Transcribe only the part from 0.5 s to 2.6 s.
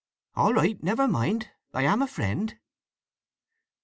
right. Never mind. I am a friend."